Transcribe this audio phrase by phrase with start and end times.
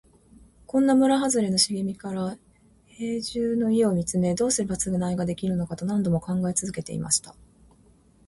[0.65, 2.35] ごんは村はずれの茂みから
[2.87, 7.35] 兵十の家を見つめ、どうすれば償いができるのかと何度も考え続けていました。